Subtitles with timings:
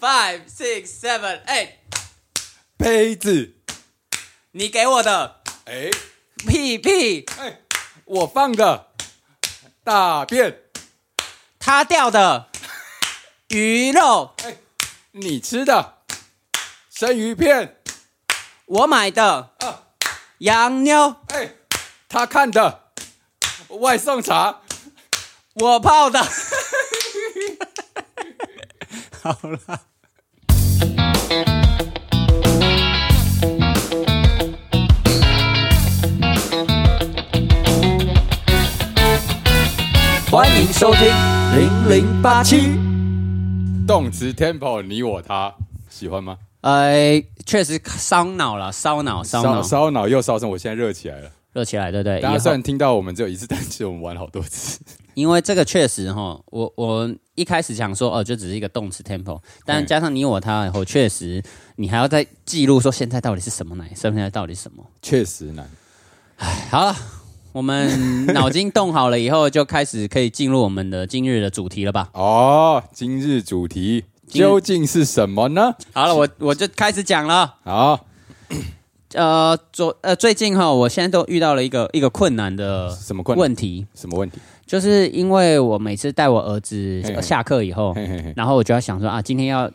[0.00, 1.72] Five, six, seven, eight，
[2.78, 3.52] 杯子，
[4.52, 5.42] 你给我的。
[5.66, 5.90] 哎。
[6.38, 7.60] 屁屁，哎，
[8.06, 8.92] 我放的。
[9.84, 10.56] 大便，
[11.58, 12.48] 他掉的。
[13.48, 14.56] 鱼肉，哎
[15.10, 15.98] 你吃的。
[16.88, 17.76] 生鱼片，
[18.64, 19.52] 我买的。
[19.58, 19.88] 啊，
[20.38, 21.56] 洋妞，哎，
[22.08, 22.90] 他看的。
[23.68, 24.62] 外送茶，
[25.52, 26.26] 我泡的。
[29.22, 29.89] 好了。
[40.40, 41.02] 欢迎收听
[41.54, 42.74] 零零八七。
[43.86, 45.54] 动词 tempo 你我他，
[45.90, 46.38] 喜欢吗？
[46.62, 51.30] 呃，确实烧脑了，烧脑，烧脑，烧脑又烧身，我现在热起来了。
[51.52, 52.22] 热起来，对不对？
[52.22, 54.80] 大家虽然听到我们只有一次，但是我们玩好多次。
[55.12, 61.42] 因为这个确实哈，我我一开始想说哦，就只是一个动词 tempo，但加上你我他以后，确实
[61.76, 64.82] 你还要再记录说现在到底是什么奶，现在到底是什么。
[65.02, 65.68] 确实难。
[66.70, 66.96] 好了，
[67.52, 72.08] 我们脑筋动好了以后，就开始可以进入我们的今日的主题了吧？
[72.14, 75.74] 哦，今日主题究竟是什么呢？
[75.92, 77.56] 好了，我我就开始讲了。
[77.64, 78.06] 好，
[79.14, 83.36] 呃，昨呃最近哈，我现在都遇到了一个一个困难的什么困？
[83.36, 84.38] 问题，什么问题？
[84.64, 89.68] 就是因为我每次带我儿子下课以后，嘿嘿嘿，然后我就要想说啊，今天要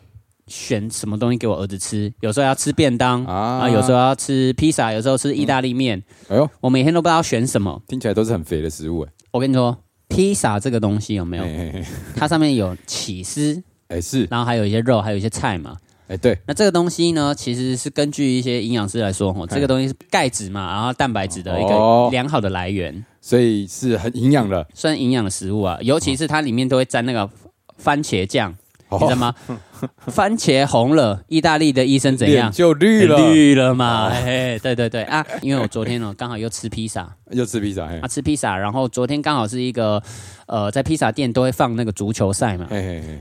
[0.46, 2.12] 选什么东西给我儿子吃。
[2.20, 6.02] 有时候要吃便当啊啊，有时候要吃披萨，有时候吃意大利面。
[6.28, 7.82] 哎呦，我每天都不知道选什么。
[7.88, 9.12] 听起来都是很肥的食物哎。
[9.32, 9.76] 我跟你说，
[10.08, 11.44] 披萨这个东西有没有？
[11.44, 11.84] 嘿嘿嘿，
[12.16, 15.76] 它上面有起司，哎是，然后还有一些肉，还有一些菜嘛。
[16.08, 24.64] 哎对，那这个东西呢，其实是根据一些营养师来说，吼，这个东西是钙质嘛，然后蛋白质的一哦个良好的来源，所以是很营养的。
[24.72, 25.76] 算营养的食物啊。
[25.80, 27.28] 尤其是它里面都会沾那个
[27.76, 28.54] 番茄酱，
[28.90, 29.34] 你知道哦，吗？
[30.06, 32.52] 番茄红了，意大利的医生怎样脸？
[32.52, 34.10] 就绿了，绿了嘛？
[34.10, 35.24] 嘿，对对对啊！
[35.42, 40.02] 因为我昨天呢刚好又吃披萨又吃披萨，嘿啊，吃披萨，然后昨天刚好是一个
[40.46, 42.66] 呃，在披萨店都会放那个足球赛嘛，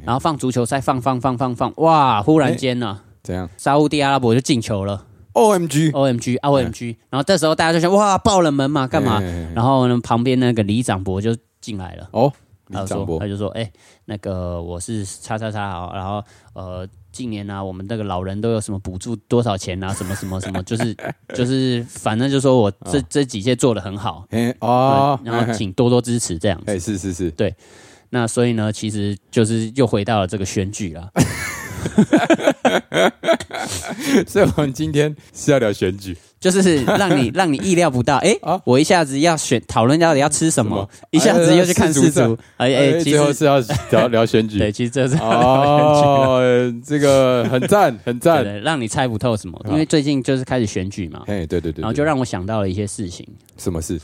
[0.05, 2.21] 然后放足球赛，放放放放放，哇！
[2.21, 9.19] 忽然间呢，怎样沙烏地阿拉伯就进球了？O M G，，O M G 啊 O M G，然后这时候大家就想哇，爆了门嘛，干嘛？
[9.53, 12.07] 然后呢，旁边那个李长博就进来了。
[12.11, 12.31] 哦，
[12.71, 13.71] 他就说，他，就说，哎、
[14.05, 20.95] 那个我是叉叉叉啊，然后呃，近年啊，我们那个老人都有什么补助多少钱啊， 什么什么什么，就是
[21.33, 26.65] 就是，反正就说我这、这几届做的很好，哎哦，然后请多多支持这样子。
[26.71, 27.55] 哎是是是，对
[28.09, 31.09] 那所以呢，其实就是又回到了这个选举啦。
[34.27, 38.59] 所以我们今天是要聊选举，就是让你 让你意料不到，哎、啊？
[38.65, 43.59] 我一下子要选讨论到底要吃什么，一下子又去看世哎足，哎哎，最后是要
[43.91, 44.57] 聊聊选举。
[44.59, 44.71] 对，。
[44.71, 48.43] 其实这是哦，这个很赞，很对赞。
[48.43, 49.71] 对，让你猜不透什么，啊。
[49.71, 53.25] 因为最近就是开始选举嘛，哎，对对对，然后就让我想到了一些事情。
[53.57, 53.99] 什么事？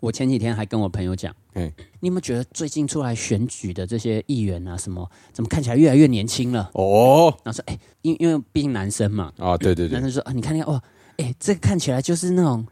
[0.00, 1.72] 我前几天还跟我朋友讲，嘿。
[2.00, 6.70] 你有没有觉得最近出来选举的这些议员啊，什么怎么看起来越来越年轻了？
[6.74, 10.82] 哦，然后说，哎、因因为毕竟男生嘛，啊，对对对，男生说啊，你看那个哦，
[11.16, 12.66] 哎、这个看起来就是那种，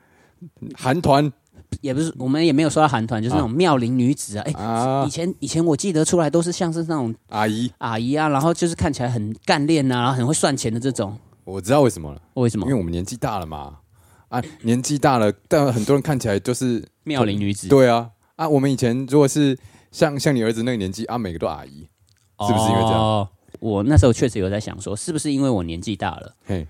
[0.75, 1.33] 韩团。
[1.81, 5.05] 也不是我们也没有说到韩团，就是那种妙龄女子啊，哎、啊。
[5.05, 12.65] 以，前以前我记得出来都是像是那种阿姨，阿姨啊，然后就是看起来很干练啊，然后很会算钱的这种，我知道为什么了，为什么？
[12.67, 12.79] 因为？
[12.79, 13.79] 我们年纪大了嘛。
[14.35, 19.57] 啊，年纪大了，但很多人看起来就是妙龄女子对啊啊，我们以前如果是
[19.93, 21.87] 像像你儿子那个年纪啊，每个都阿姨，
[22.47, 23.29] 是不是因为这样哦
[23.61, 26.35] 我那时候确实有在想说，是不是因为我年纪大了？
[26.45, 26.67] 嘿，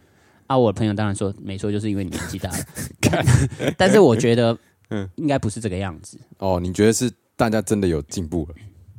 [0.46, 2.58] 啊，我的朋友当然说没错，就是因为你年纪大了。
[3.78, 4.56] 但是我觉得，
[4.90, 8.54] 嗯应该不是这个样子，哦，你觉得是大家真的有进步了？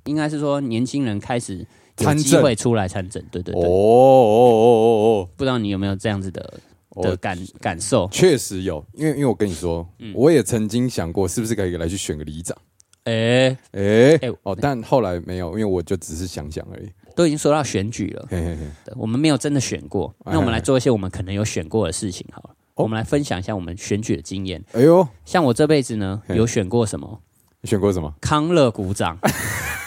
[0.05, 1.65] 应该是说年轻人开始有
[2.05, 3.23] 参机政会出来参政。
[3.31, 6.59] 对对对哦哦，哦哦不知道你有没有这样子的哦哦，
[7.03, 8.07] 的感感受？
[8.11, 10.13] 确实有，因为因为我跟你说，嗯。
[10.15, 12.57] 我也曾经想过是不是可以来去选个里长，
[13.03, 16.89] 哎，哎、哎哦，但后来没有，因为我就只是想想而已。
[17.15, 22.49] 都已经说到选举了，嘿嘿嘿，我们没有真的选过，哎那我们来做一些我们可能有选过的事情好了。
[22.75, 22.83] 哦。
[22.83, 24.61] 我们来分享一下我们选举的经验。
[24.73, 27.21] 哎呦，像我这辈子呢，有选过什么？
[27.61, 28.13] 你选过什么？
[28.19, 29.17] 康乐股长，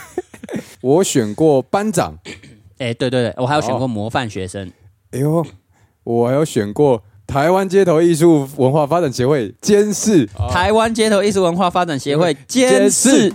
[0.80, 2.18] 我选过班长，
[2.78, 4.72] 哎，对对对，我还有选过哦模范学生。
[5.10, 5.44] 哎呦，
[6.04, 13.28] 我还有选过台湾街头艺术文化发展协会监事，台湾街头艺术文化发展协会监监事。
[13.28, 13.32] 事。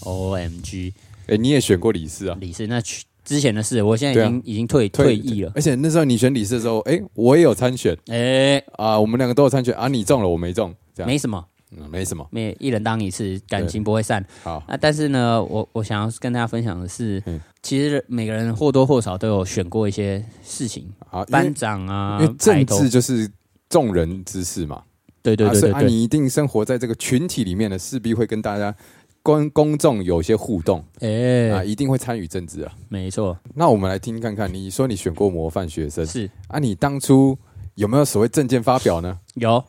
[0.00, 0.94] O M G，
[1.26, 2.36] 哎、你也选过理事啊？
[2.40, 5.52] 理事那去之前的事，我现在已经、已经退退役了。
[5.54, 7.94] 而且那时候你选理事的时候，哎、我也有参选。
[8.06, 9.74] 哎、啊，我们两个都有参选。
[9.74, 11.06] 啊，你中了，我没中，这样。
[11.06, 11.44] 没什么，
[11.76, 12.26] 嗯，没什么。
[12.30, 14.24] 没一人当一次，感情不会散。
[14.42, 23.30] 好，啊，但是呢，我我想要跟大家分享的是，嗯其实每个人或多或少都有选过一些事情，好，班长啊，因为政治就是
[23.68, 24.82] 众人之事嘛，
[25.22, 28.74] 对对啊所以啊，对对对，你一定生活在这个群体里面呢，势必会跟大家
[29.22, 32.72] 公公众有些互动哎、啊，一定会参与政治啊。
[32.88, 37.36] 没错，那我们来听看看，你说你选过模范学生是啊，你当初
[37.74, 39.18] 有没有所谓证件发表呢？
[39.34, 39.62] 有。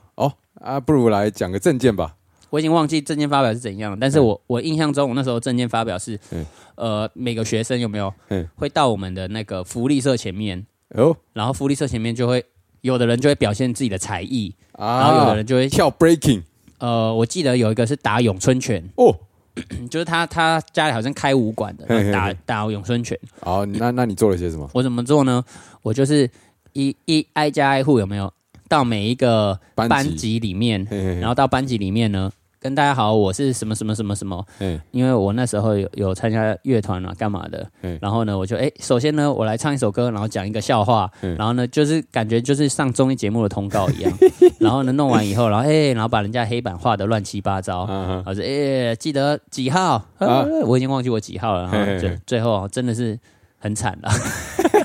[0.62, 2.16] 哦啊，不如来讲个证件吧。
[2.50, 10.66] 我已经忘记证件发表是怎样了，但是我、我印象中，我那时候证件发表是，嗯呃，每个学生有没有、嗯会到我们的那个福利社前面，
[10.96, 12.44] 哦然后福利社前面就会
[12.82, 16.42] 有的人就会表现自己的才艺，啊，然后有的人就会，跳 breaking
[16.80, 19.16] 呃，我记得有一个是打咏春拳，哦。
[19.92, 23.20] 就是他他家里好像开武馆的，嘿嘿嘿打打咏春拳。
[23.42, 24.68] 哦，那那你做了些什么？
[24.74, 25.44] 我怎么做呢？
[25.82, 26.28] 我就是
[26.72, 28.32] 一一挨家挨户有没有
[28.72, 38.00] 到每一个班班级，里面，嘿嘿嘿然后到班级里面呢，跟大家好，我是什么什么什么什么，嗯因为我那时候有有参加乐团啊，干嘛的嗯？
[38.02, 44.14] 然后呢，我就哎、首先呢，我来唱一首歌，然后讲一个笑话，嗯然后呢，就是感觉就是上综艺节目的通告一样。
[44.58, 50.02] 然后呢，弄完以后，然后哎、然后把人家黑板画的乱七八糟，嗯然后说哎、记得几号？
[50.18, 51.64] 啊啊，我已经忘记我几号了。
[51.64, 53.20] 然后嘿嘿嘿最最后啊真的是
[53.60, 54.10] 很惨了。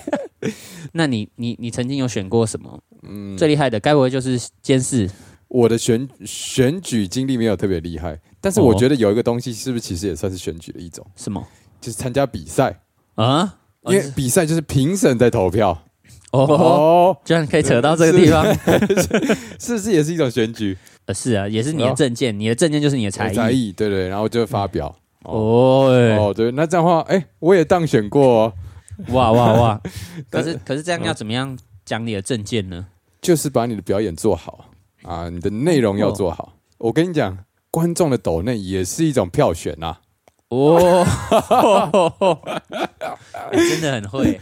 [0.97, 2.81] 那你你你曾经有选过什么？
[3.03, 5.09] 嗯，最厉害的该不会就是监视？
[5.49, 11.47] 我的选选举经历没有特别厉害，但是哦我觉得有一个东西是不是其实也算是选举的一种，什么
[11.81, 12.81] 就是参加比赛，
[13.15, 13.59] 啊？
[13.85, 15.71] 因为比赛就是评审在投票
[16.33, 18.45] 哦，哦，居然可以扯到这个地方。
[19.61, 20.77] 是不是也是一种选举？
[21.05, 23.35] 呃，是啊，也是你的证件，你的证件就是你的才艺。
[23.37, 24.93] 才艺，对对，然后就发表。
[25.23, 28.53] 哦，对，那这样的话，哎，我也当选过哦，
[29.09, 29.81] 哇 哇哇！
[30.31, 32.87] 可是可是这样要怎么样讲你的证件呢？
[33.21, 34.67] 就是把你的表演做好
[35.03, 36.53] 啊，你的内容要做好。
[36.79, 37.37] 我跟你讲，
[37.71, 39.97] 观众的抖内也是一种票选呐。
[40.49, 41.05] 哦，
[43.51, 44.41] 哎 真的很会。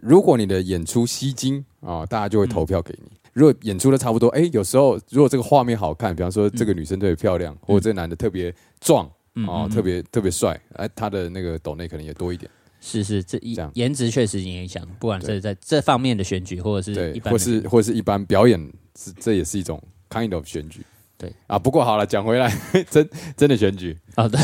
[0.00, 3.10] 如果你的演出吸睛啊，大家就会投票给你。
[3.34, 9.06] 如果演出的差不多，哎，有时候如果这个画面好看，比方说这个女生特别漂亮，或者这个男的特别壮
[9.46, 12.50] 哦，特别特别帅，哎，他的那个抖内可能也多一点，
[12.86, 18.60] 是是，这一这样颜值确实影响，不管是在这方面的选举，或者是一，般或是或是一般表演，
[18.98, 20.82] 是这也是一种 kind of 选举。
[21.16, 22.52] 对啊，不过好了，讲回来，
[22.90, 24.38] 真真的选举，哦，对，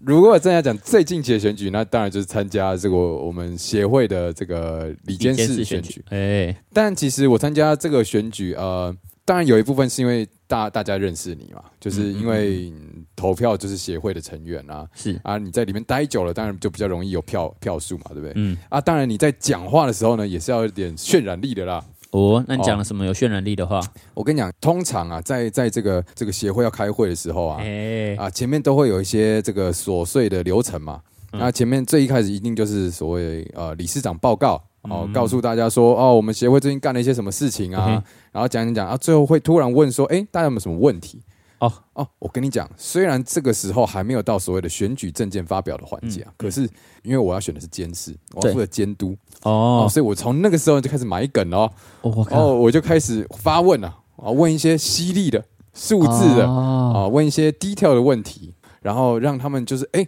[0.00, 18.32] 如果真要讲最近期的选举，那当然就是参加这个我们协会的这个里监事选举。，哎，但其实我参加这个选举，呃，当然有一部分是因为大大家认识你嘛，就是因为嗯投票就是协会的成员啊，是，啊，你在里面待久了，当然就比较容易有票票数嘛，对不对？
[18.34, 21.84] 嗯，啊，当然你在讲话的时候呢，也是要有点渲染力的啦。
[22.10, 23.80] 哦，那你讲了什么有渲染力的话？
[24.12, 31.00] 我跟你讲，通常啊，在在这个这个协会要开会的时候啊，哎，啊，前面都会有一些这个琐碎的流程嘛。
[31.04, 35.12] 嗯那前面最一开始一定就是所谓呃理事长报告哦，嗯。
[35.12, 38.02] 告诉大家说哦，我们协会最近干了一些什么事情啊，
[38.32, 41.20] 然后讲讲讲啊，最后会突然问说，哎，大家有没有什么问题？
[41.58, 41.72] 哦。
[41.94, 46.62] 哦，我跟你讲，虽然这个时候还没有到所谓的选举证件发表的环节啊，可是
[47.02, 55.44] 因为我要选的是监事，我要负责监督哦，哦，所以我从那个时候就开始埋梗了哦，哦我靠，哦，我就开始发问了啊，问一些犀利的
[55.74, 56.46] 数字的。
[56.46, 58.52] 哦啊，问一些 detail 的问题，
[58.82, 60.06] 然后让他们就是哎、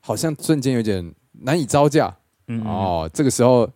[0.00, 2.14] 好像瞬间有点难以招架。
[2.48, 2.62] 嗯。
[2.62, 3.08] 哦。
[3.12, 3.66] 这个时候，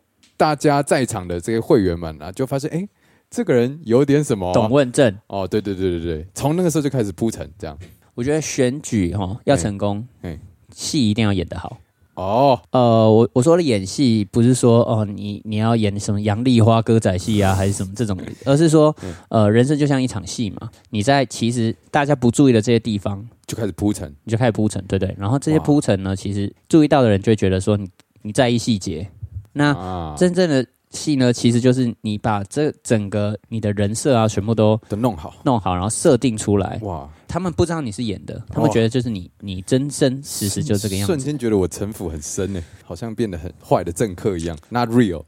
[0.40, 2.88] 大家在场的这些会员们啊，就发现哎、
[3.28, 5.14] 这个人有点什么董问政。
[5.26, 5.46] 哦。
[5.46, 7.76] 对对对对对，从那个时候就开始铺陈这样。
[8.14, 10.40] 我觉得选举哈要成功嘿，
[10.72, 11.76] 戏一定要演得好。
[12.14, 24.10] 哦，呃，我我说的演戏不是说哦，你你要演什么杨丽花歌仔戏啊，还是什么这种，而是说嗯呃，人生就像一场戏嘛，你在其实大家不注意的这些地方，就开始铺陈。
[24.24, 25.14] 你就开始铺陈，对对？
[25.18, 27.86] 然后这些铺陈呢，其实注意到的人就会觉得说你
[28.22, 29.06] 你在意细节，
[29.52, 35.34] 那啊，真正的戏呢，其实就是你把这整个你的人设啊，全部都都弄好。
[35.44, 45.22] 弄好，然后设定出来，哇，他们不知道你是演的，他们哦觉得就是你你真真实实就这个样子，瞬间觉得我城府很深呢，好像变得很坏的政客一样，not real。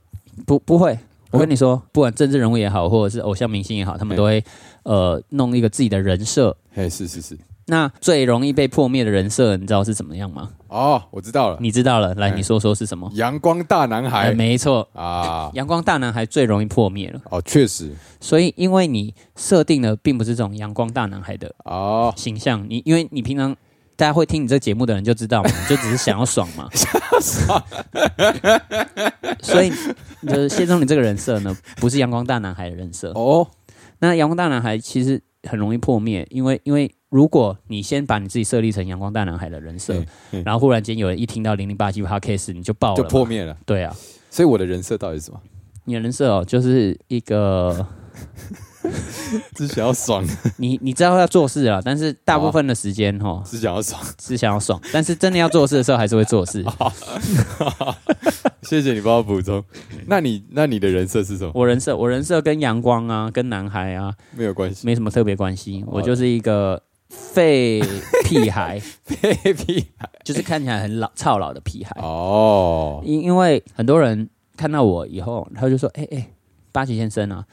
[0.47, 0.99] 不不会。
[1.31, 4.45] 我跟你说，不管政治人物也好，或者是偶像明星也好，他们都会
[4.83, 6.55] 呃弄一个自己的人设。
[6.75, 10.51] 嘿，是是是，那最容易被破灭的人设，你知道是怎么样吗？
[10.69, 13.11] 哦，我知道了，你知道了，来，哎你说说是什么？
[13.15, 17.21] 阳光大男哎，孩没错，啊，阳光大男孩最容易破灭了。
[17.31, 23.55] 哦，确实，所以，因为你设定的并不是这种阳光大男孩的哦，形象，你因为你平常
[23.97, 26.69] 大家会听你这个节目的人就知道嘛， 你就只是想要爽嘛，
[29.41, 29.71] 所以
[30.27, 33.13] 就是谢宗你这个人设呢，不是阳光大男孩的人设。
[33.13, 33.47] 哦，
[34.01, 40.03] 那阳光大男孩其实很容易破灭，因为因为如果你先把你自己设立成阳光大男孩的人设
[40.47, 43.55] 然后忽然间有人一听到零零八七 podcast 你就爆了就，破灭了。
[43.67, 43.95] 对啊，
[44.31, 45.39] 所以我的人设到底是什么？
[45.85, 47.87] 你的人设哦，就是一个
[49.55, 50.25] 只想要爽，
[50.57, 54.01] 你你知道要做事啊，但是大部分的时间哈只想要爽。
[54.17, 56.65] 只想要爽，但是真的要做事的时候还是会做事。
[58.63, 59.63] 谢谢你帮我补充。
[60.07, 61.53] 那你那你的人设是什么？
[61.55, 64.87] 我人设我人设跟阳光啊，跟男孩啊没有关系。
[64.87, 66.81] 没什么特别关系，我就是一个
[67.13, 67.83] 废
[68.25, 68.81] 屁孩，
[69.45, 69.87] baby
[70.25, 71.95] 就是看起来很老操老的屁孩。
[72.01, 76.31] 哦，因因为很多人看到我以后，他就说：“哎、哎、
[76.73, 77.45] 八旗先生啊，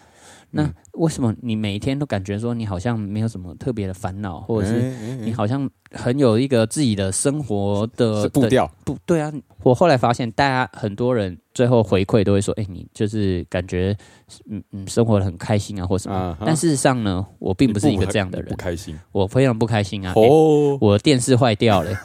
[0.51, 9.31] 那嗯为什么你每一天都感觉说你好像没有什么特别的烦恼，或者是是你好像很有一个自己的生活的步调不对啊，
[9.63, 13.97] 我后来发现，大家很多人最后回馈都会说：“哎、你就是感觉
[14.49, 16.37] 嗯嗯生活的很开心啊，或什么。
[16.45, 20.11] 但事实上呢，我并不是一个这样的不人，开心我非常不开心啊！
[20.13, 20.77] 哎哦。
[20.81, 21.97] 我的电视坏掉了，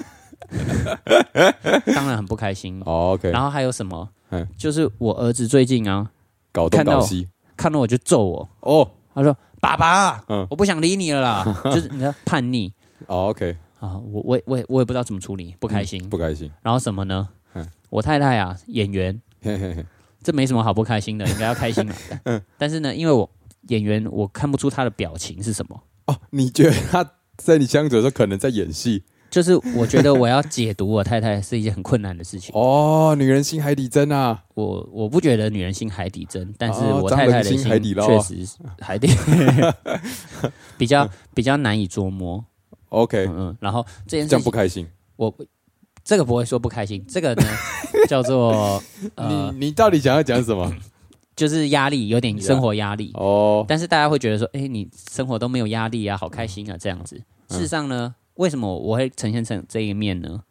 [1.94, 2.80] 当然很不开心。
[2.86, 4.46] 哦 OK，然后还有什么嗯？
[4.56, 6.08] 就是我儿子最近啊，
[6.52, 8.90] 搞东搞西看到我就揍我，哦。
[9.14, 10.44] 他说：“爸爸，嗯。
[10.50, 11.44] 我不想理你了啦。
[11.73, 12.73] ”就是你知道叛逆。
[13.06, 16.08] 哦 OK，啊，我我我也我也不知道怎么处理，不开心。
[16.08, 16.50] 不开心。
[16.62, 17.28] 然后什么呢？
[17.54, 17.64] 嗯？
[17.90, 19.87] 我太太啊，演员，嘿嘿嘿。
[20.20, 21.88] 这没什么好不开心的，应该要开心
[22.58, 23.30] 但是呢，因为我
[23.68, 29.04] 演员，我看不出他的表情是什么，哦，你觉得他在你相处的时候可能在演戏？
[29.34, 32.54] 就是我觉得我要解读我太太是一件很困难的事情。
[32.54, 34.40] 哦，女人心海底针啊！
[34.54, 39.08] 我我不觉得女人心海底针，但是哦我太太的心海底捞啊确实是海底
[40.78, 42.44] 比较比较难以捉摸。
[42.90, 44.86] OK，嗯嗯，然后这件事不开心。
[45.16, 45.34] 我
[46.04, 47.42] 这个不会说不开心，这个呢
[48.06, 48.80] 叫做
[49.16, 50.72] 呃，你你到底想要讲什么？
[51.34, 53.10] 就是压力，有点生活压力。
[53.14, 57.16] 哦，但是大家会觉得说，哎、你生活都没有压力啊，好开心啊，这样子。
[57.50, 60.42] 事实上呢，为什么我会呈现成这一面呢？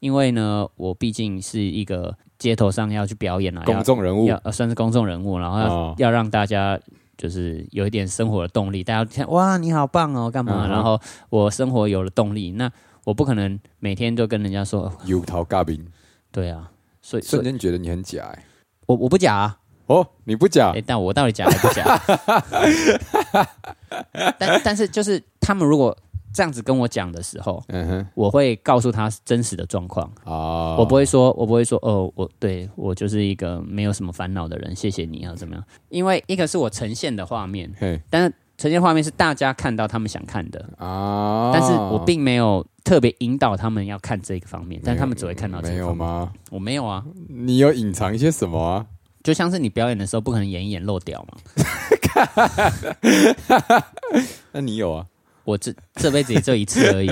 [0.00, 6.78] 因为呢，我毕竟是一个街头上要去表演啊，公众人物呃、算是公众人物，然后要、哦要让大家
[7.16, 10.66] 就是有一点生活的动力，大家看哇，你好棒哦，干嘛？
[10.66, 12.70] 嗯然后我生活有了动力，那
[13.04, 15.86] 我不可能每天都跟人家说，油桃尬冰，
[16.30, 16.70] 对啊，
[17.00, 18.44] 所以瞬间觉得你很假哎。
[18.86, 23.46] 我我不假啊，哦，你不假哎、但我到底假还不假？
[24.38, 25.96] 但但是就是他们如果
[26.32, 35.64] 这样子跟我讲的时候，嗯哼我会告诉他真实的状况，哦，我不会说，我不会说，哦，我对我就是一个没有什么烦恼的人，谢谢你啊，怎么样？
[35.88, 37.72] 因为一个是我呈现的画面，
[38.08, 45.94] 但是呈现画面是大家看到他们想看的，啊，但是我并没有特别引导他们要看这个方面，但他们只会看到这没有。
[45.94, 46.32] 吗？
[46.50, 48.86] 我没有啊，你有隐藏一些什么啊？
[49.22, 51.38] 就像是你表演的时候，不可能演一演漏掉嘛。
[54.52, 55.06] 那你有啊？
[55.44, 57.10] 我这这辈子也只有一次而已。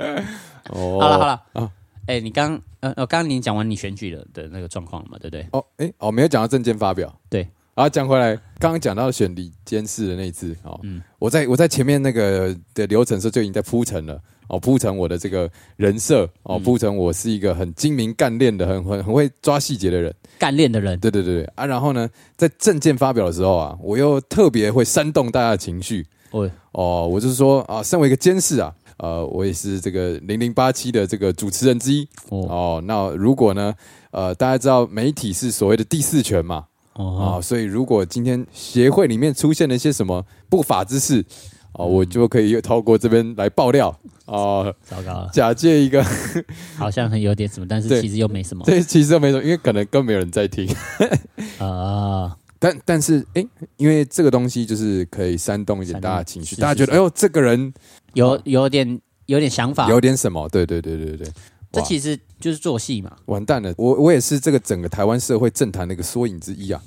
[0.70, 1.42] 哦，好了好了。
[1.54, 1.70] 啊。
[2.06, 5.46] 哎、你刚呃，我刚刚你讲完你选举的的那个状况了嘛，对不对？
[5.52, 7.16] 哦，哎、哦，没有讲到证件发表。
[7.30, 11.00] 对，啊，讲回来，刚刚讲到选里监事的那一次，哦，嗯。
[11.20, 16.62] 我在我在前面那个的流程的时候就已经在铺陈了，哦，铺陈我的这个人设，哦，嗯。
[16.64, 21.44] 铺陈我是一个很精明干练的，很很很会抓细节的人，干练的人，对对对对。
[21.54, 32.40] 啊，然后呢，在证件发表的时候啊，我又特别会煽动大家的情绪，哦，哦，我就是说啊，身为一个监事啊，呃，我也是这个零零八七的这个主持人之一，哦。
[32.48, 33.72] 哦，那如果呢，
[34.10, 36.56] 呃，大家知道媒体是所谓的第四权嘛，
[36.94, 41.24] 啊、哦，所以如果今天协会里面出现了一些什么不法之事，
[41.72, 43.94] 哦，嗯我就可以透过这边来爆料，
[44.26, 46.04] 哦，糟糕了，假借一个，
[46.76, 48.64] 好像很有点什么，但是其实又没什么。
[48.66, 50.68] 这其实又没什么，因为可能更没有人在听，
[51.58, 53.44] 啊，但但是哎，
[53.76, 57.74] 因为这个东西就是可以煽动一点大家情绪，大家觉得哎呦，这个人
[58.14, 61.32] 有有点有点想法，有点什么，对对对对对，哇
[61.72, 66.80] 这其实就是做戏嘛，完蛋了，我我也是这个整个台湾社会政坛的一个缩影之一啊，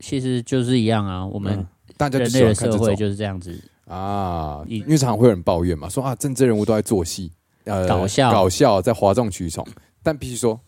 [0.00, 1.26] 其实就是一样啊。
[1.26, 1.66] 我们嗯
[1.98, 7.30] 大家就喜人类的欢看这种社会就是这样子，啊，因为常常会有人抱怨嘛，说啊，政治人物都在做戏，
[7.64, 8.32] 呃搞笑。
[8.32, 9.66] 搞笑，在哗众取宠。
[10.02, 10.58] 但必须说，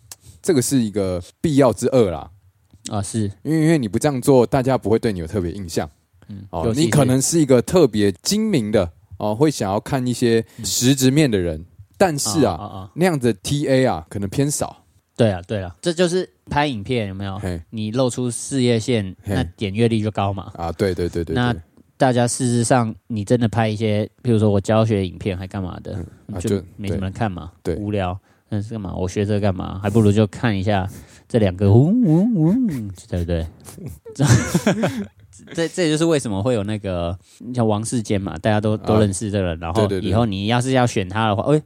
[0.42, 2.30] 这个是一个必要之恶啦，
[2.90, 5.88] 啊，是，因为因为你不这样做，大家不会对你有特别印象
[6.28, 11.64] 嗯，哦你可能是一个特别精明的哦，会想要看一些实质面的人，
[11.96, 14.84] 但是啊，啊啊，那样的 TA 啊，可能偏少。
[15.16, 17.40] 对啊对啊，这就是拍影片有没有？
[17.70, 20.50] 你露出事业线，那点阅率就高嘛。
[20.56, 21.54] 啊，对对对对那，
[21.96, 26.04] 大家事实上，你真的拍一些，比如说我教学影片还干嘛的，
[26.40, 28.18] 就没什么人看嘛，对无聊。
[28.48, 28.94] 那是干嘛？
[28.94, 29.78] 我学这个干嘛？
[29.82, 30.88] 还不如就看一下
[31.28, 33.47] 这两个，嗡嗡嗡，对不对？
[35.52, 37.19] 这这也就是为什么会有那个
[37.54, 41.61] 像王世坚嘛，大家都都啊认识这个人，然后以后你要是要选他的话，哎，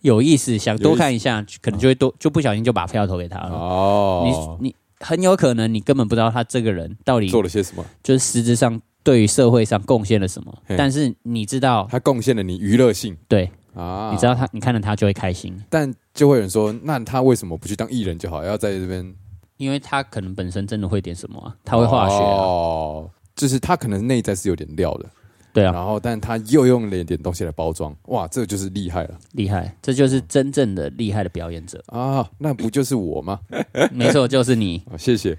[0.00, 3.50] 有意思，想多看一下，可能就会多就不小心就把票投给他了。
[3.50, 7.84] 哦，你你很有可能你根本不知道他这个人到底做了些什么？
[8.02, 13.16] 就是实质上对于社会上贡献了什么，但是你知道，他贡献了你娱乐性。
[13.28, 18.44] 对，啊，你知道他，你看了他就会开心，但就会有人说，那他为什么不去当艺人就好？
[18.44, 19.14] 要在这边
[19.56, 25.06] 因为他可能本身真的会点什么啊，他会化学啊，哦，就是他可能内在是有点料的，
[25.52, 32.28] 对啊，然后但他又用了一点东西来包装，哇，这就是厉害了厉害，这就是真正的厉害的表演者，啊！
[32.38, 33.38] 那不就是我吗？
[33.92, 34.82] 没错，就是你。
[34.90, 35.38] 哦谢谢。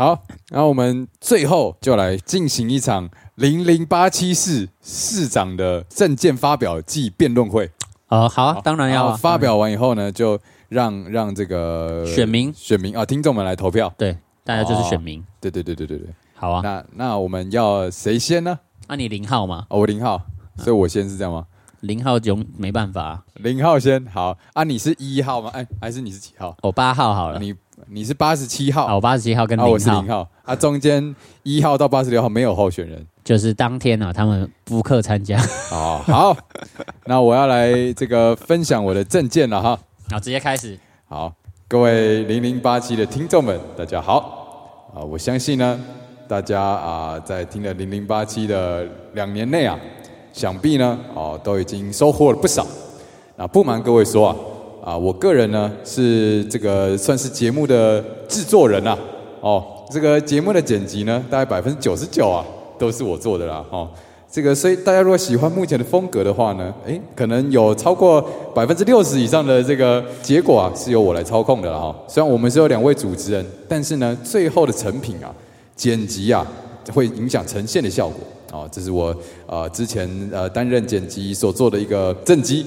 [0.00, 7.70] 好，然后我们最后就来进行一场零零八七市市长的政见发表暨辩论会。
[8.08, 10.40] 哦，好啊，当然要啊发表完以后呢，就
[10.70, 13.92] 让让这个选民选民啊听众们来投票。
[13.98, 15.22] 对，大家就是选民。
[15.38, 16.08] 对对对对对对。
[16.34, 18.58] 好啊，那那我们要谁先呢？
[18.88, 19.66] 那你零号嘛？
[19.68, 20.18] 哦，我零号，
[20.56, 21.44] 所以我先是这样吗？
[21.80, 25.50] 零号就没办法啊，零号先好啊，你是一号吗？
[25.52, 26.56] 哎，还是你是几号？
[26.62, 27.38] 我八号好了。
[27.38, 27.54] 你
[27.88, 36.00] 你是八十七号好，我八十七号跟啊，我零零，号啊，中间一号到八十六号没有候选人就是当天啊，他们不课参加，哦。
[36.06, 36.36] 好，
[37.06, 39.78] 那我要来这个分享我的证件了哈。
[40.10, 40.78] 好，直接开始。
[41.06, 41.32] 好，
[41.68, 45.02] 各位零零八七的听众们，大家好啊！
[45.02, 45.80] 我相信呢，
[46.26, 49.78] 大家啊，在听了零零八七的两年内啊，
[50.32, 52.66] 想必呢，哦，都已经收获了不少。
[53.36, 54.36] 那不瞒各位说啊，
[54.82, 58.98] 啊，我个人呢是这个算是节目的制作人啊，
[59.40, 62.44] 哦，这个节目的剪辑呢，大概百分之九十九啊，
[62.78, 63.88] 都是我做的啦，哦。
[64.32, 71.92] 这个，所以大家如果喜欢目前的风格的话呢，诶，可能有超过百分之六十以上的这个结果啊，是由我来操控的了哈。
[72.06, 75.34] 虽然我们是有两位主持人，但是呢，最后的成品啊，
[75.74, 76.46] 剪辑啊，
[76.94, 78.20] 会影响呈现的效果
[78.56, 78.68] 啊。
[78.70, 79.12] 这是我
[79.48, 82.64] 呃之前呃担任剪辑所做的一个正绩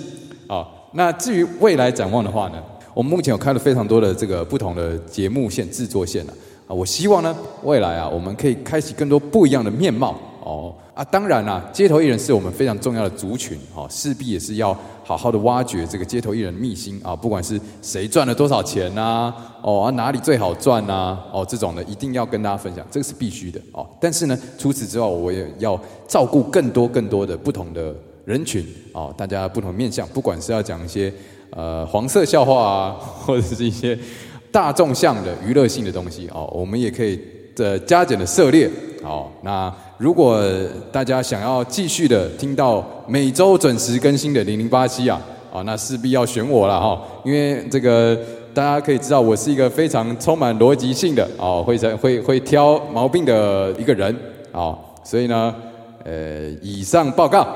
[0.48, 0.67] 啊。
[0.93, 6.34] 那至于未来展望的话呢，我们目前有开了非常多的这个不同的节目线制作线啊。
[6.67, 10.73] 啊，我希望呢，未来啊，我们可以开启更多不一样的面貌哦。
[10.93, 23.86] 啊，当然啦、街头艺人是我们非常重要的族群，哦，势必也是要好好的挖掘这个街头艺人的秘辛啊，不管是谁赚了多少钱呐、哦，啊哪里最好赚呐、哦，这种的一定要跟大家分享，这个是必须的哦。
[23.99, 25.77] 但是呢，除此之外，我也要
[26.08, 27.93] 照顾更多更多的不同的
[28.25, 31.12] 人群哦，大家不同面向，不管是要讲一些
[31.49, 33.97] 呃黄色笑话啊， 或者是一些
[34.51, 37.19] 大众向的娱乐性的东西哦，我们也可以
[37.55, 38.69] 的加减的涉猎
[39.03, 39.27] 哦。
[39.41, 40.41] 那如果
[40.91, 48.17] 大家想要继续的听到每周准时更新的零零八七啊，啊，那势必要选我了哈、因为这个
[48.53, 54.15] 大家可以知道我是一个非常充满逻辑性的哦，会在会会挑毛病的一个人
[54.51, 55.53] 哦，所以呢，
[56.03, 57.47] 呃，以上报告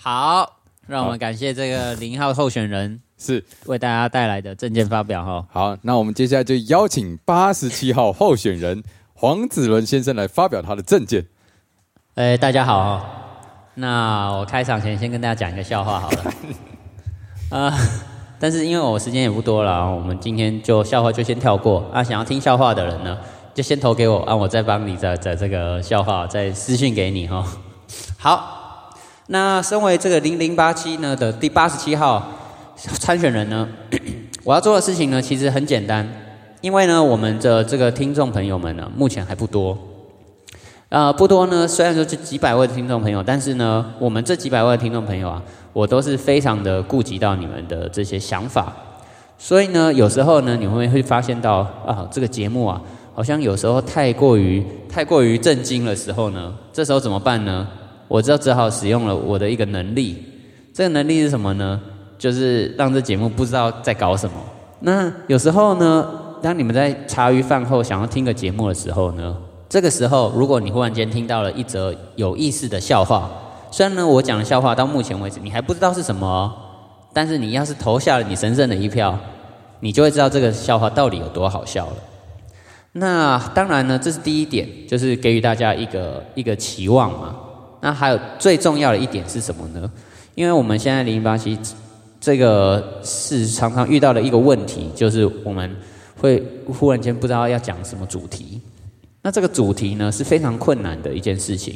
[0.00, 5.44] 好，让我们感谢这个零号候选人 是为大家带来的证件发表哈。
[5.50, 8.82] 好，那我们接下来就邀请八十七号候选人
[9.14, 11.26] 黄子伦先生来发表他的证件。
[12.14, 13.14] 哎，大家好哈。
[13.74, 16.24] 那我开场前先跟大家讲一个笑话好了。
[17.50, 17.72] 啊、
[18.38, 22.02] 但是因为我时间也不多了啊，我们今天就笑话就先跳过啊。
[22.02, 23.18] 想要听笑话的人呢，
[23.54, 27.44] 就先投给我啊，我再帮你在在这个笑话再私信给你哈。
[28.16, 28.57] 好，
[29.28, 32.26] 那身为这个零零八七呢的第八十七号
[32.76, 33.68] 参选人呢，
[34.42, 36.06] 我要做的事情呢其实很简单，
[36.62, 39.76] 因为呢我们的这个听众朋友们呢目前还不多。
[40.88, 45.42] 呃，不多呢，虽然说这几百位听众朋友，但是呢，我们这几百位听众朋友啊，
[45.74, 48.72] 我都是非常的顾及到你们的这些想法，
[49.36, 52.80] 所以呢，有时候呢，你会会发现到啊，这个节目啊，
[53.14, 57.68] 好像有时候太过于太过于震惊的时候呢，这时候怎么办呢？
[58.08, 60.24] 我就只好使用了我的一个能力，
[60.72, 61.80] 这个能力是什么呢？
[62.18, 64.34] 就是让这节目不知道在搞什么。
[64.80, 66.08] 那有时候呢，
[66.42, 69.36] 当你们在茶余饭后想要听个节目的时候呢，
[69.68, 73.30] 这个时候如果你忽然间听到了一则有意思的笑话，
[73.70, 76.52] 虽然呢我讲的笑话到目前为止你还不知道是什么，
[77.12, 79.16] 但是你要是投下了你神圣的一票，
[79.80, 81.96] 你就会知道这个笑话到底有多好笑了。
[82.92, 87.36] 那当然呢，这是第一点，就是给予大家一个一个期望嘛。
[87.80, 89.90] 那还有最重要的一点是什么呢？
[90.34, 91.58] 因为我们现在零零八七
[92.20, 95.74] 这个是常常遇到的一个问题，就是我们
[96.20, 98.60] 会忽然间不知道要讲什么主题。
[99.22, 101.74] 那这个主题呢是非常困难的一件事情。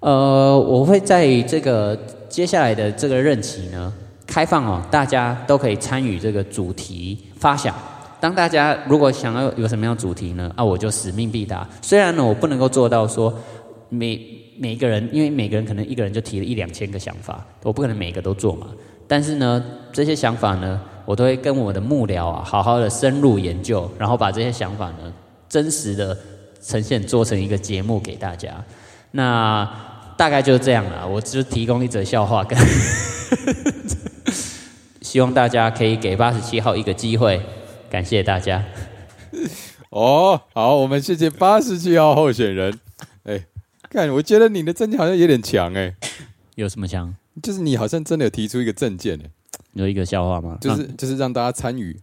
[0.00, 3.92] 呃，我会在这个接下来的这个任期呢，
[4.26, 7.74] 开放哦，大家都可以参与这个主题发想。
[8.20, 10.52] 当大家如果想要有什么样主题呢？
[10.56, 11.68] 啊，我就使命必达。
[11.80, 13.32] 虽然呢，我不能够做到说
[13.88, 14.20] 每
[14.58, 18.66] 每一个人，因为每个人可能一个人就提了一两千个想法，我不可能每个都做嘛。
[19.06, 25.12] 但是呢，这些想法呢，我都会跟我的幕僚啊，好好的深入研究，然后把这些想法呢，
[25.48, 26.16] 真实的
[26.60, 28.62] 呈现，做成一个节目给大家。
[29.12, 29.66] 那
[30.16, 31.08] 大概就是这样了。
[31.08, 32.58] 我只提供一则笑话，跟
[35.00, 37.40] 希望大家可以给八十七号一个机会。
[37.88, 38.62] 感谢大家。
[39.88, 42.78] 哦，好，我们谢谢八十七号候选人。
[43.88, 45.94] 哎，看，我觉得你的证件好像有点强哎。
[46.56, 47.14] 有什么强？
[47.42, 49.30] 就是你好像真的有提出一个证件哎。
[49.72, 50.58] 有一个笑话吗？
[50.60, 51.98] 就是就是让大家参与。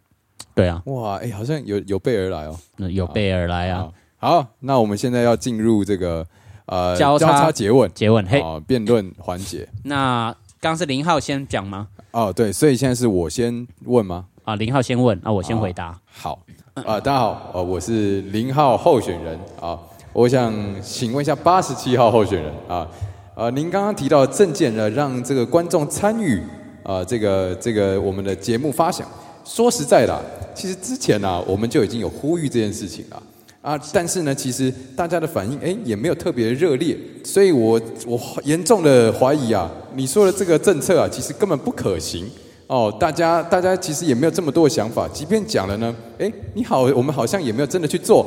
[0.54, 0.82] 对啊。
[0.86, 2.58] 哇，哎，好像有有备而来哦。
[2.89, 3.91] 有备而来啊。
[4.17, 6.26] 好，那我们现在要进入这个
[6.65, 9.67] 呃交叉诘问诘问嘿辩论环节。
[9.84, 11.89] 那刚是零号先讲吗？
[12.12, 14.26] 哦，对，所以现在是我先问吗？
[14.45, 16.00] 啊，零号先问，那我先回答。
[16.06, 16.41] 好，
[16.74, 19.78] 啊，大家好，呃，我是零号候选人啊，
[20.15, 22.88] 我想请问一下八十七号候选人啊，
[23.36, 26.41] 呃，您刚刚提到证件呢，让这个观众参与
[26.84, 29.06] 啊，这个这个我们的节目发想。
[29.43, 30.17] 说实在的，
[30.56, 33.21] 其实之前呢，我们就已经有呼吁这件事情了
[33.62, 42.25] 啊，但是呢，其实大家的反应哎也没有特别热烈，所以我我严重的怀疑啊，你说的这个政策啊，其实根本不可行。
[42.67, 48.25] 哦，大家大家其实也没有这么多的想法，即便讲了呢，哎，你好，我们好像也没有真的去做。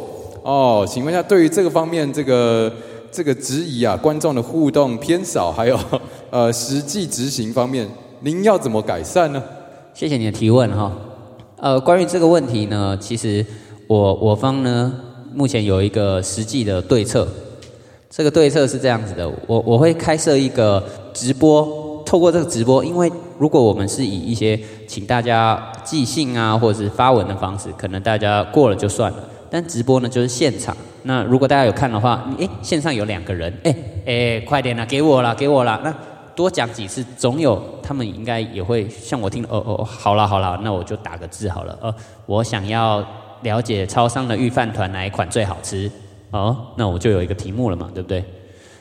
[0.49, 2.73] 哦，请问一下，对于这个方面，这个
[3.13, 5.79] 这个质疑啊，观众的互动偏少，还有
[6.31, 7.87] 呃实际执行方面，
[8.21, 9.43] 您要怎么改善呢？
[9.93, 10.91] 谢谢你的提问哈。
[11.59, 13.45] 呃，关于这个问题呢，其实
[13.87, 14.91] 我我方呢
[15.35, 17.29] 目前有一个实际的对策。
[18.09, 20.83] 这个对策是这样子的，我我会开设一个
[21.13, 23.13] 直播，透过这个直播，因为。
[23.39, 24.59] 如果我们是以一些
[24.89, 29.19] 请大家寄信啊，或者是发文的方式，可能大家过了就算了。
[29.51, 30.77] 但直播呢，就是现场。
[31.05, 35.81] 那如果大家有看的话，诶，线上有两个人，诶诶，快点啦，给我啦，给我啦。
[35.83, 35.95] 那
[36.35, 39.43] 多讲几次，总有他们应该也会像我听。
[39.45, 41.79] 哦哦，好了好了，那我就打个字好了。
[41.81, 41.95] 呃，
[42.27, 43.05] 我想要
[43.43, 45.91] 了解超商的御饭团哪一款最好吃。
[46.31, 48.23] 哦，那我就有一个题目了嘛，对不对？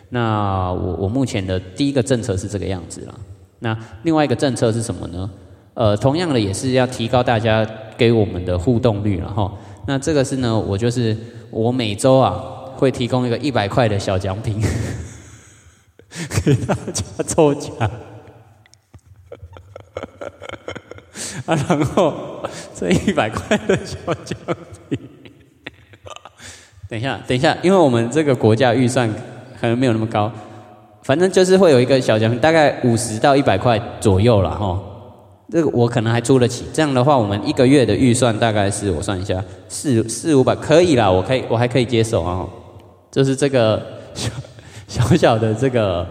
[0.09, 3.13] 那我我目前的第一个政策是这个样子了。
[3.59, 5.29] 那另外一个政策是什么呢？
[5.73, 7.65] 呃，同样的也是要提高大家
[7.97, 9.51] 给我们的互动率了哈。
[9.87, 11.15] 那这个是呢，我就是
[11.49, 12.33] 我每周啊
[12.75, 14.61] 会提供一个一百块的小奖品
[16.43, 17.73] 给大家抽奖，
[21.45, 22.13] 啊，然后
[22.75, 24.37] 这一百块的小奖
[24.89, 24.99] 品，
[26.89, 29.09] 等一下，等一下，因为我们这个国家预算
[29.59, 30.29] 可能没有那么高。
[31.03, 34.77] 反正就是会有一个小奖品，大概五十到一百块左右了哈。
[35.49, 36.65] 这个我可能还租得起。
[36.73, 42.45] 这样的话，我们一个月的预算大概是我算一下，四四五百可以啦，我可以我还可以接受啊。
[43.11, 43.81] 就是这个
[44.13, 44.29] 小
[44.87, 46.05] 小小的这个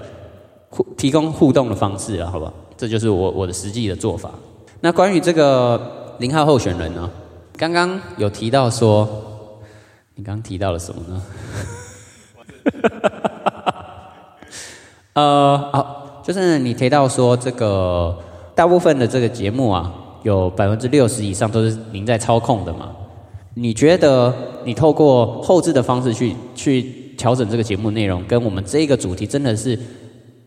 [0.71, 2.53] 互提供互动的方式了，好吧？
[2.77, 4.31] 这就是我我的实际的做法。
[4.81, 7.09] 那关于这个零号候选人呢，
[7.57, 9.09] 刚刚有提到说，
[10.15, 11.23] 你刚刚提到了什么呢？
[15.15, 18.15] 呃，好，就是你提到说这个
[18.57, 19.93] 大部分的这个节目啊，
[20.23, 22.91] 有百分之六十以上都是您在操控的嘛？
[23.53, 26.83] 你觉得你透过后置的方式去去
[27.19, 29.79] 调整这个节目内容，跟我们这个主题真的是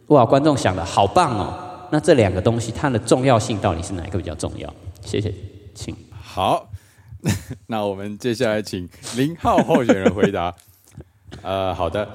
[0.07, 1.53] 哇，观众想的好棒哦！
[1.91, 4.67] 那这两个东西它的重要性到底是哪一个比较重要？
[5.05, 5.31] 谢谢，
[5.75, 5.95] 请。
[6.19, 6.67] 好，
[7.67, 10.51] 那我们接下来请零号候选人回答。
[11.43, 12.07] 呃，好的。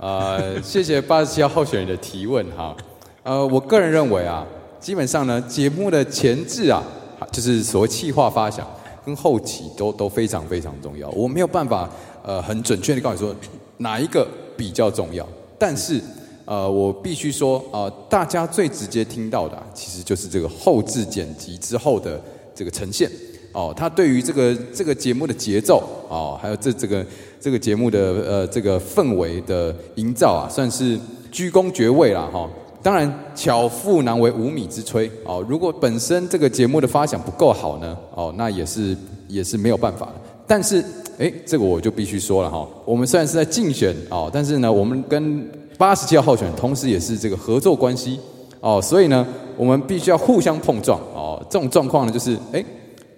[0.00, 2.74] 呃，谢谢八十七号候选人的提问哈。
[3.22, 4.44] 呃，我个人认为啊，
[4.82, 6.82] 基本上呢，节目的前置啊，
[7.30, 8.68] 就是所谓气化发想
[9.06, 11.08] 跟后期都都非常非常重要。
[11.10, 11.88] 我没有办法
[12.24, 13.36] 呃很准确的告诉你说
[13.78, 15.24] 哪一个比较重要，
[15.56, 16.00] 但是
[16.44, 22.20] 呃，我必须说呃，大家最直接听到的其实就是这个后置剪辑之后的
[22.52, 23.08] 这个呈现
[23.52, 27.06] 哦，它对于这个这个节目的节奏哦，还有这这个。
[27.42, 30.96] 这个节目的呃这个氛围的营造啊，算是
[31.32, 32.48] 居功厥位了哈。
[32.82, 35.44] 当然巧妇难为无米之炊哦。
[35.48, 38.96] 如果本身这个节目的发想不够好呢，哦，那也是
[39.28, 40.14] 也是没有办法的。
[40.46, 40.84] 但是
[41.18, 42.66] 哎，这个我就必须说了哈。
[42.84, 48.18] 我们虽然是在竞选哦，但是呢，我们跟八十七号候选同时也是这个合作关系
[48.60, 49.24] 哦，所以呢，
[49.56, 51.40] 我们必须要互相碰撞哦。
[51.48, 52.64] 这种状况呢，就是哎，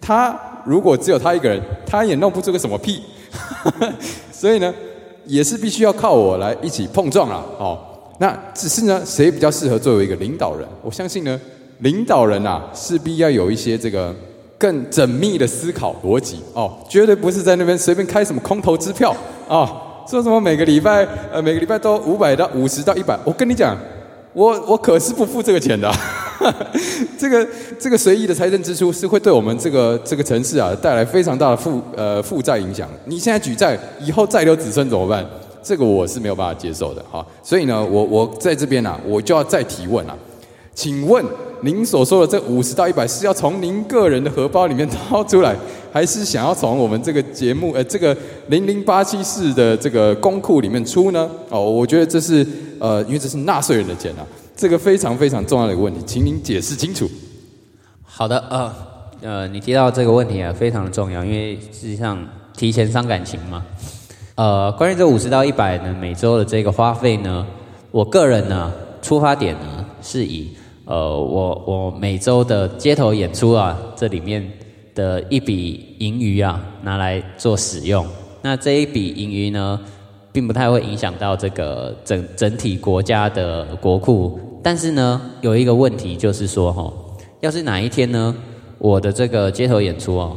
[0.01, 3.01] 他如果只有他一个人，他也弄不出个什么屁。
[4.31, 4.73] 所以呢，
[5.25, 7.79] 也是必须要靠我来一起碰撞了哦。
[8.19, 10.67] 那只是呢，谁比较适合作为一个领导人？
[10.83, 11.41] 我相信呢，
[11.79, 14.15] 领导人啊，势必要有一些这个
[14.57, 19.15] 更缜密的思考逻辑哦，绝对不是在那边随便开什么空头支票
[19.49, 19.71] 啊，
[20.09, 23.77] 说什么每个礼拜呃每个礼拜都五百到五十到一百，我跟你讲，
[24.33, 25.93] 我我可是不付这个钱的。
[27.17, 27.47] 这个
[27.79, 32.89] 这个随意的财政支出是会对我们这个这个城市啊带来非常大的负呃负债影响。
[33.07, 35.25] 你现在举债，以后再留子孙怎么办？
[35.65, 37.27] 这个我是没有办法接受的哈。
[37.43, 40.15] 所以呢，我我在这边啊，我就要再提问啊，
[40.75, 41.25] 请问
[41.63, 45.57] 您所说的这五十到一百是要从您个人的荷包里面掏出来，
[45.91, 48.15] 还是想要从我们这个节目呃这个
[48.49, 51.31] 零零八七四的这个公库里面出呢？
[51.49, 52.47] 哦，我觉得这是
[52.79, 54.27] 呃，因为这是纳税人的钱啊。
[54.57, 57.11] 这个非常非常重要的一个问题，请您解释清楚。
[58.05, 58.73] 好的，呃，
[59.21, 62.25] 呃，你提到这个问题啊，非常的重要，因为实际上
[62.57, 63.65] 提前伤感情嘛。
[64.37, 67.47] 呃，关于这五十到一百呢，每周的这个花费呢，
[67.93, 70.51] 我个人呢，出发点呢，是以
[70.87, 74.45] 呃，我我每周的街头演出啊，这里面
[74.93, 78.05] 的一笔盈余啊，拿来做使用。
[78.43, 79.81] 那这一笔盈余呢？
[80.33, 86.93] 并不太会影响到这个整整体国家的国库，但是呢，有一个问题就是说，哈，
[87.39, 88.35] 要是哪一天呢，
[88.79, 90.37] 我的这个街头演出哦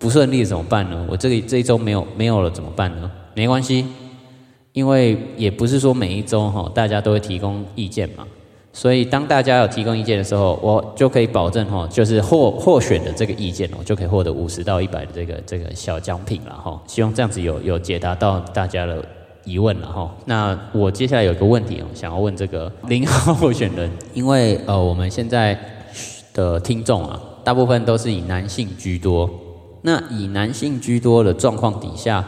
[0.00, 1.06] 不顺利怎么办呢？
[1.08, 3.08] 我这个这一周没有没有了怎么办呢？
[3.36, 3.84] 没关系，
[4.72, 8.26] 因为也不是说每一周哈大家都会提供意见嘛，
[8.72, 16.82] 所以当大家有提供意见的时候，我就可以保证哈，就是获获选的这个意见哦，就可以获得五十到一百的这个这个小奖品了哈。
[16.86, 19.04] 希望这样子有有解答到大家的。
[19.48, 25.56] 疑问了哈，那我接下来有个问题哦，想要问这个 零号候选人，因为呃我们现在
[26.34, 29.30] 的听众啊，大部分都是以男性居多，
[29.82, 32.24] 那以男性居多的状况底下，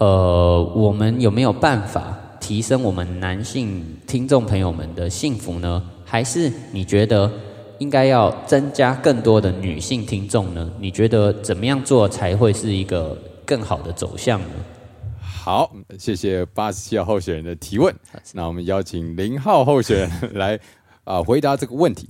[0.00, 5.82] 呃，我们有没有办法提升我们男性听众朋友们的幸福呢？
[6.06, 7.30] 还是你觉得
[7.80, 10.70] 应该要增加更多的女性听众呢？
[10.80, 14.46] 你觉得怎么样做才会是一个更好的走向呢？
[15.20, 17.94] 好，谢谢八十七号候选人的提问。
[18.32, 20.58] 那我们邀请零号候选人 来
[21.04, 22.08] 啊回答这个问题。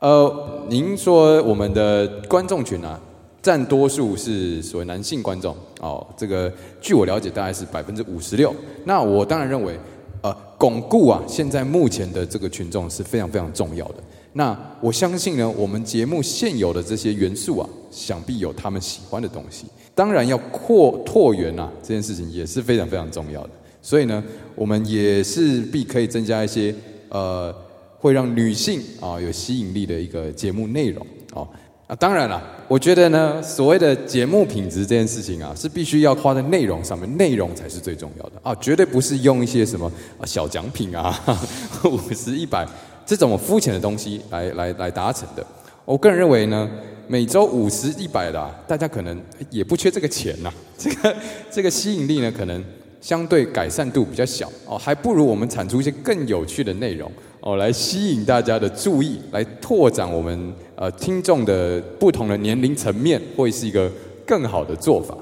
[0.00, 2.98] 呃，您说我们的观众群啊，
[3.42, 6.06] 占多数是所谓男性观众哦。
[6.16, 8.54] 这个据我了解，大概是百分之五十六。
[8.84, 9.78] 那我当然认为，
[10.22, 13.96] 呃，巩固啊现在目前的这个群众是非常非常重要的。
[14.32, 19.66] 那我相信呢，我们节目现有的这些元素啊，想必有他们喜欢的东西。
[19.94, 23.50] 当然要扩拓源啊，这件事情也是非常非常重要的。
[23.82, 24.22] 所以呢，
[24.54, 26.72] 我们也是必可以增加一些
[27.08, 27.52] 呃，
[27.98, 31.48] 会让女性啊有吸引力的一个节目内容哦。
[31.90, 41.20] 啊，当然了，我觉得呢，所谓的节目品质这件事情啊，是必须要花在内容上面，内容才是最重要的啊，绝对不是用一些什么啊小奖品啊，
[41.82, 42.64] 五十一百
[43.04, 45.44] 这种肤浅的东西来来来达成的。
[45.84, 46.70] 我个人认为呢。
[47.08, 50.52] 每周五十一百的，大家可能也不缺这个钱呐。
[50.78, 51.16] 这个
[51.50, 52.64] 这个吸引力呢，可能
[53.00, 63.90] 相对改善度比较小哦，还不如我们产出一些更有趣的内容哦，来吸引大家的注意，来拓展我们呃听众的不同的年龄层面，会是一个
[64.26, 65.16] 更好的做法。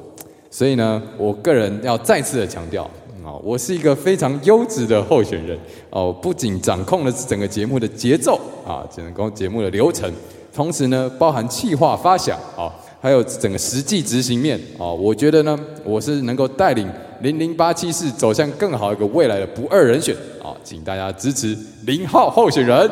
[0.50, 2.82] 所以呢，我个人要再次的强调
[3.24, 5.56] 啊，我是一个非常优质的候选人
[5.90, 10.12] 哦，不仅掌控了整个节目的节奏啊，整个节目的流程。
[10.52, 22.88] 同时呢，包含气化发想啊，还有整个实际执行面啊，我觉得呢，我是能够带领零零八七四走向更好一个未来的不二人选啊，请大家支持零号候选人。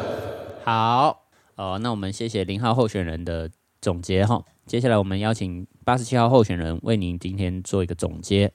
[0.65, 1.17] 好，
[1.55, 3.49] 哦，那我们谢谢零号候选人的
[3.81, 8.51] 总结哈，接下来我们邀请八十七号候选人为您今天做一个总结。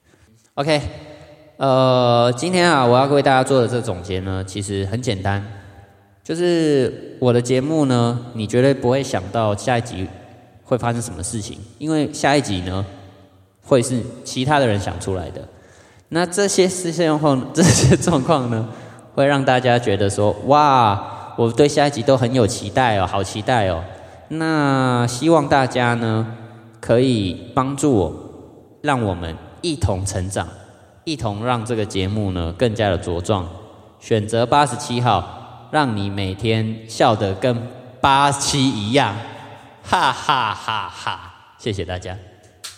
[0.56, 0.82] OK，
[1.56, 5.42] 呃，今天啊，我要为大家做的这个总结呢，其实很简单。
[6.22, 10.06] 就是我的节目呢，你绝对不会想到下一集
[10.64, 12.86] 会发生什么事情，因为下一集呢
[13.64, 15.48] 会是其他的人想出来的。
[16.14, 18.68] 那这些事情后，这些状况呢，
[19.16, 23.82] 会让大家觉得说：哇，我对下一集都很有期待哦，好期待哦。
[24.28, 26.28] 那希望大家呢
[26.82, 28.16] 可以帮助我，
[28.82, 30.48] 让我们一同成长，
[31.06, 33.48] 一同让这个节目呢更加的茁壮。
[34.00, 35.38] 选择八十七号。
[35.72, 37.56] 让你每天笑得跟
[38.02, 39.16] 八七一样，
[39.82, 41.34] 哈哈哈哈！
[41.58, 42.14] 谢谢大家。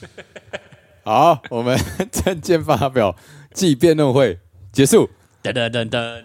[1.04, 1.78] 好，我们
[2.12, 3.14] 证件发表
[3.54, 4.40] 暨辩论会
[4.72, 5.10] 结束。
[5.44, 6.24] 噔噔噔噔。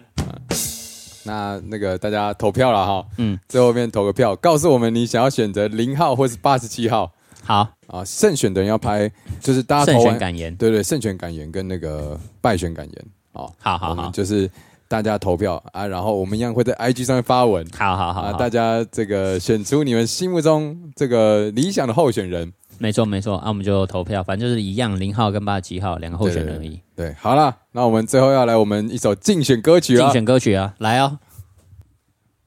[1.24, 7.10] 那那个大家投票了哈，嗯，最后面投个票，告诉我们你想要选择零号或是八十七号。
[7.44, 9.10] 好啊，胜选的人要拍，
[9.40, 13.06] 就是大家胜选感言，对对，胜选感言跟那个败选感言。
[13.32, 14.48] 哦，好好好，就是。
[14.90, 22.50] 大家投票啊，然后我们一样会在 IG 上面发文好好好大家这个选出你们心目中这个理想的候选人。
[22.80, 26.80] 没错没错，啊，我们就投票，反正就是一样，零号跟八十七号两个候选人而已。
[26.94, 31.18] 对，好了，那我们最后要来我们一首竞选歌曲啊竞选歌曲啊，来哦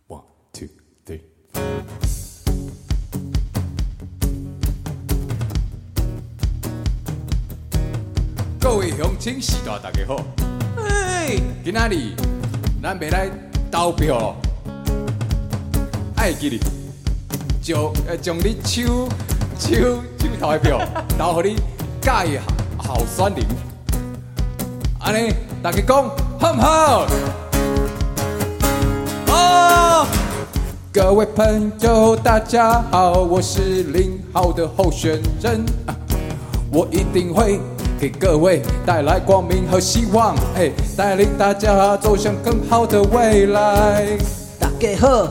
[0.08, 0.22] ，，one
[0.54, 0.68] two
[1.06, 1.20] three。
[8.58, 10.24] 各位乡亲时代大家好，
[10.78, 12.16] 哎，今仔日
[12.82, 13.30] 咱要来
[13.70, 14.36] 投票咯，
[16.16, 16.60] 爱记哩，
[17.62, 19.10] 就呃将你手
[19.62, 20.02] 手手
[20.40, 20.82] 投的票
[21.20, 21.56] 投给你
[22.02, 22.40] 介意
[22.78, 23.46] 候选人，
[25.00, 27.08] 安尼大家讲好唔好？
[29.28, 30.08] 哦，
[30.92, 35.64] 各位朋友，大家好，我是零号的候选人，
[36.72, 37.60] 我一定会
[38.00, 44.18] 给各位带来光明和希望，哎，带领大家走向更好的未来。
[44.60, 45.30] 大家好，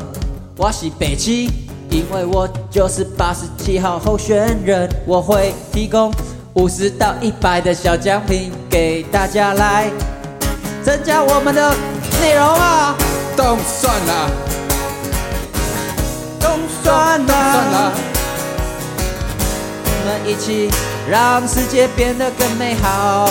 [0.56, 1.50] 我是北七，
[1.90, 6.12] 因为我就是八十七号候选人，我会提供
[6.54, 9.90] 五十到一百的小奖品给大家来
[10.82, 11.74] 增加我们的
[12.20, 12.94] 内容啊，
[13.36, 14.30] 都算啦，
[16.38, 16.48] 都
[16.82, 17.34] 算算啦
[17.72, 17.92] 啦，，
[19.84, 20.70] 我们一起
[21.08, 23.28] 让世界变得更美好。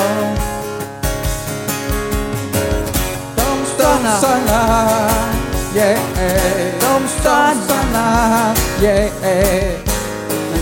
[3.35, 3.43] 都都
[3.77, 4.51] 算啦，算啦，
[5.75, 5.97] 耶，
[6.79, 6.87] 都都
[7.21, 7.68] 算算
[8.19, 9.09] 啦，耶。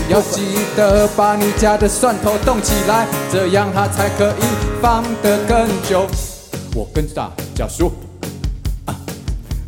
[0.08, 0.40] 要记
[0.74, 4.44] 得把你家的蒜头动起来，这样它才可以
[4.80, 6.06] 放得更久。
[6.74, 7.92] 我跟大家说，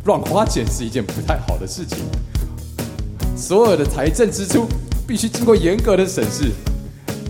[0.05, 1.99] 乱花钱是一件不太好的事情。
[3.35, 4.67] 所有的财政支出
[5.07, 6.51] 必须经过严格的审视，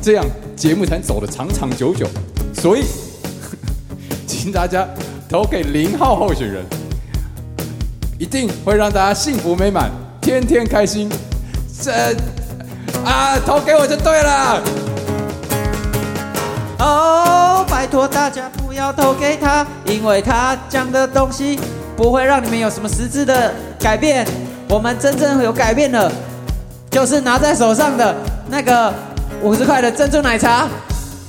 [0.02, 2.08] 这样节目才走得长长久久。
[2.54, 2.84] 所以，
[4.28, 4.88] 请大家
[5.28, 6.63] 投给零号候选人，
[8.17, 9.91] 一定会让大家幸福美满，
[10.22, 11.10] 天天开心。
[11.82, 11.92] 这
[13.04, 14.62] 啊，投给我就对了。
[16.80, 21.60] 哦，拜托大家不要投给他，因为他讲的东西
[21.98, 24.26] 不会让你们有什么实质的改变。
[24.70, 26.12] 我们真正有改变的，
[26.90, 28.16] 就是拿在手上的
[28.48, 28.94] 那个
[29.42, 30.68] 五十块的珍珠奶茶。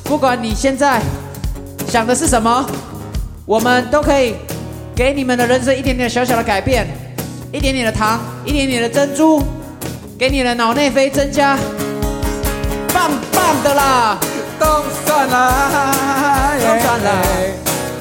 [0.04, 1.00] 不管你现在
[1.88, 2.64] 想的是什么，
[3.46, 4.36] 我们都可以
[4.94, 6.86] 给你们的人生一点点小小的改变，
[7.52, 9.42] 一点点的糖，一点点的珍珠，
[10.18, 11.54] 给你的脑内啡增加，
[12.94, 14.16] 棒棒的啦！
[14.58, 17.12] 都算啦，都算啦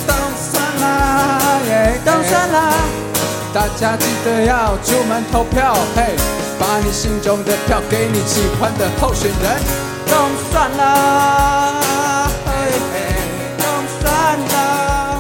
[0.08, 2.74] 都算啦，耶都算啦。
[3.54, 6.16] 大家记得要出门投票，嘿，
[6.58, 9.62] 把你心中的票给你喜欢的候选人。
[10.08, 10.16] 都
[10.50, 11.82] 算了，
[12.46, 12.52] 嘿
[12.94, 12.96] 嘿，
[13.58, 13.66] 都
[14.00, 15.20] 算啦。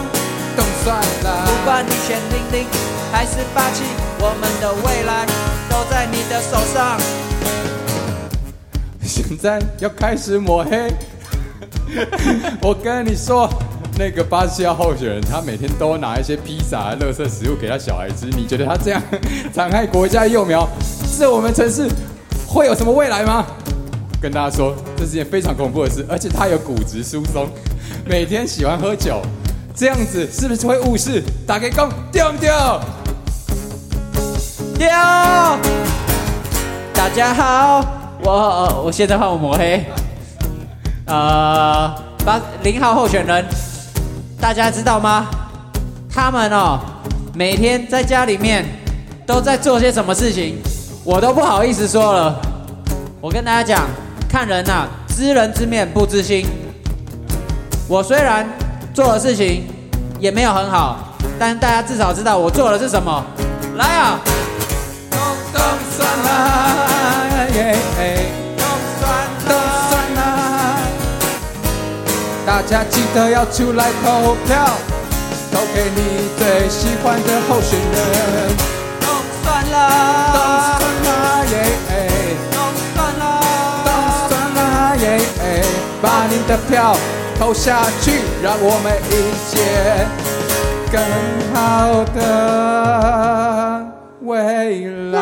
[0.55, 2.65] 都算啦，不管你选零零
[3.11, 3.83] 还是八七，
[4.23, 5.25] 我们的未来
[5.67, 6.99] 都在你的手上。
[9.03, 10.93] 现在要开始抹黑。
[12.61, 13.49] 我跟你说，
[13.97, 18.27] 那个八十七号候选人，他每天都拿一些披萨、垃圾食物给他小孩吃。
[18.27, 19.01] 你觉得他这样
[19.51, 20.69] 残害国家幼苗，
[21.07, 21.89] 是我们城市
[22.47, 23.43] 会有什么未来吗？
[24.21, 27.49] 跟大家说，这是件非常恐怖的事，而且他有骨质疏松，
[28.05, 29.19] 每天喜欢喝酒，
[29.75, 31.23] 这样子是不是会误事？
[31.47, 32.79] 打给公掉不掉？
[34.81, 34.87] 丢！
[36.91, 37.85] 大家好，
[38.23, 39.85] 我我现在换我抹黑。
[41.05, 41.87] 呃，
[42.25, 43.45] 八零号候选人，
[44.39, 45.27] 大家知道吗？
[46.11, 46.79] 他们哦，
[47.35, 48.65] 每天在家里面
[49.27, 50.57] 都在做些什么事情，
[51.03, 52.41] 我都不好意思说了。
[53.21, 53.87] 我跟大家讲，
[54.27, 56.47] 看人呐、知人知面不知心。
[57.87, 58.49] 我虽然
[58.95, 59.63] 做的事情
[60.19, 60.97] 也没有很好，
[61.37, 63.23] 但大家至少知道我做的是什么。
[63.75, 64.19] 来啊！
[66.01, 66.33] 都算啦，
[67.53, 67.77] 耶，
[68.57, 68.63] 都
[68.97, 69.01] 算
[69.47, 69.51] 都
[69.89, 70.19] 算啦。
[72.45, 74.65] 大家记得要出来投票，
[75.51, 75.99] 投给你
[76.37, 77.95] 最喜欢的候选人。
[78.99, 79.05] 都
[79.43, 81.07] 算都，算啦，
[81.51, 81.53] 耶，
[82.51, 82.57] 都
[82.95, 83.21] 算了，
[83.85, 83.87] 都
[84.27, 84.59] 算啦，
[84.95, 85.05] 耶，
[86.01, 86.73] 把你的票
[87.37, 88.05] 投下去，
[88.41, 89.13] 让我们迎
[89.51, 89.53] 接
[90.91, 90.99] 更
[91.53, 91.55] 好
[92.15, 92.19] 的
[94.21, 95.19] 未来